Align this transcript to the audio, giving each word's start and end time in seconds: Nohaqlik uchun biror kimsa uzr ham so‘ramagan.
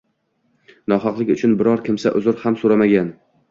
Nohaqlik 0.93 1.29
uchun 1.35 1.55
biror 1.61 1.85
kimsa 1.91 2.15
uzr 2.23 2.43
ham 2.47 2.61
so‘ramagan. 2.65 3.15